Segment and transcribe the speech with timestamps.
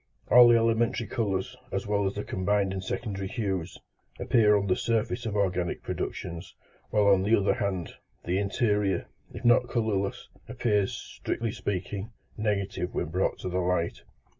[0.31, 3.77] All the elementary colours, as well as the combined and secondary hues,
[4.19, 6.55] appear on the surface of organic productions,
[6.89, 7.93] while on the other hand,
[8.25, 14.01] the interior, if not colourless, appears, strictly speaking, negative when brought to the light.